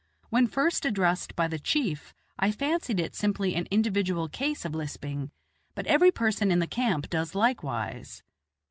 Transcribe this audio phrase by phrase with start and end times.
[0.31, 5.29] When first addressed by the chief, I fancied it simply an individual case of lisping;
[5.75, 8.23] but every person in the camp does likewise.